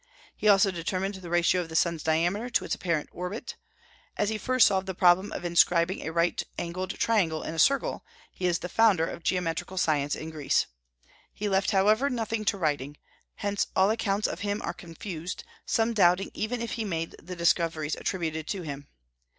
He 0.35 0.47
also 0.47 0.71
determined 0.71 1.13
the 1.13 1.29
ratio 1.29 1.61
of 1.61 1.69
the 1.69 1.75
sun's 1.75 2.01
diameter 2.01 2.49
to 2.49 2.65
its 2.65 2.73
apparent 2.73 3.09
orbit. 3.11 3.55
As 4.17 4.29
he 4.29 4.39
first 4.39 4.65
solved 4.65 4.87
the 4.87 4.95
problem 4.95 5.31
of 5.31 5.45
inscribing 5.45 6.01
a 6.01 6.11
right 6.11 6.41
angled 6.57 6.97
triangle 6.97 7.43
in 7.43 7.53
a 7.53 7.59
circle, 7.59 8.03
he 8.33 8.47
is 8.47 8.57
the 8.57 8.67
founder 8.67 9.05
of 9.05 9.21
geometrical 9.21 9.77
science 9.77 10.15
in 10.15 10.31
Greece. 10.31 10.65
He 11.31 11.47
left, 11.47 11.69
however, 11.69 12.09
nothing 12.09 12.45
to 12.45 12.57
writing; 12.57 12.97
hence 13.35 13.67
all 13.75 13.91
accounts 13.91 14.27
of 14.27 14.39
him 14.39 14.59
are 14.63 14.73
confused, 14.73 15.43
some 15.67 15.93
doubting 15.93 16.31
even 16.33 16.63
if 16.63 16.71
he 16.71 16.83
made 16.83 17.13
the 17.21 17.35
discoveries 17.35 17.95
attributed 17.95 18.47
to 18.47 18.63
him. 18.63 18.87